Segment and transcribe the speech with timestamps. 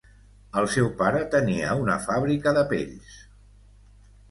[0.61, 3.23] El seu pare tenia una fàbrica de pells.